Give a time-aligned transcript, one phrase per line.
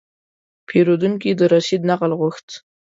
[0.67, 2.47] پیرودونکی د رسید نقل غوښت.